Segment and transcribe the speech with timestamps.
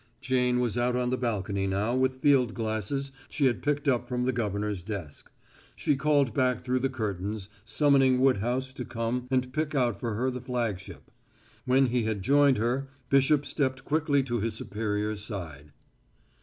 [0.19, 4.23] Jane was out on the balcony now with field glasses she had picked up from
[4.25, 5.29] the governor's desk.
[5.75, 10.31] She called back through the curtains, summoning Woodhouse to come and pick out for her
[10.31, 11.11] the flagship.
[11.65, 15.71] When he had joined her, Bishop stepped quickly to his superior's side.